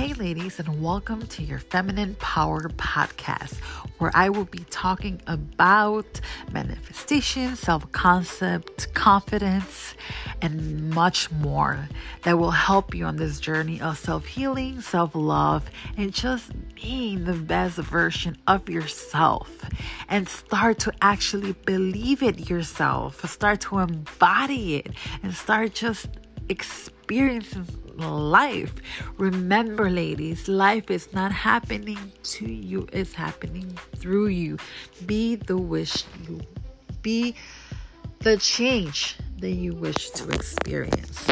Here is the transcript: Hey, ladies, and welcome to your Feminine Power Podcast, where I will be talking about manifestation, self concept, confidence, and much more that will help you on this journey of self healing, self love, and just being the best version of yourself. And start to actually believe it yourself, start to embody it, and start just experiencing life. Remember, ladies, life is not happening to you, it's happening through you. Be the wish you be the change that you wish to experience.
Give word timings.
Hey, 0.00 0.14
ladies, 0.14 0.58
and 0.58 0.82
welcome 0.82 1.26
to 1.26 1.42
your 1.42 1.58
Feminine 1.58 2.14
Power 2.14 2.70
Podcast, 2.70 3.58
where 3.98 4.10
I 4.14 4.30
will 4.30 4.46
be 4.46 4.64
talking 4.70 5.20
about 5.26 6.22
manifestation, 6.50 7.54
self 7.54 7.92
concept, 7.92 8.94
confidence, 8.94 9.94
and 10.40 10.88
much 10.88 11.30
more 11.30 11.86
that 12.22 12.38
will 12.38 12.50
help 12.50 12.94
you 12.94 13.04
on 13.04 13.16
this 13.16 13.40
journey 13.40 13.78
of 13.82 13.98
self 13.98 14.24
healing, 14.24 14.80
self 14.80 15.14
love, 15.14 15.70
and 15.98 16.14
just 16.14 16.50
being 16.74 17.24
the 17.24 17.34
best 17.34 17.76
version 17.76 18.38
of 18.46 18.70
yourself. 18.70 19.50
And 20.08 20.26
start 20.26 20.78
to 20.78 20.94
actually 21.02 21.52
believe 21.66 22.22
it 22.22 22.48
yourself, 22.48 23.22
start 23.30 23.60
to 23.60 23.80
embody 23.80 24.76
it, 24.76 24.92
and 25.22 25.34
start 25.34 25.74
just 25.74 26.08
experiencing 26.48 27.66
life. 28.00 28.74
Remember, 29.18 29.90
ladies, 29.90 30.48
life 30.48 30.90
is 30.90 31.12
not 31.12 31.32
happening 31.32 32.12
to 32.22 32.50
you, 32.50 32.88
it's 32.92 33.14
happening 33.14 33.78
through 33.96 34.28
you. 34.28 34.58
Be 35.06 35.36
the 35.36 35.56
wish 35.56 36.04
you 36.26 36.40
be 37.02 37.34
the 38.20 38.36
change 38.36 39.16
that 39.38 39.52
you 39.52 39.74
wish 39.74 40.10
to 40.10 40.28
experience. 40.30 41.26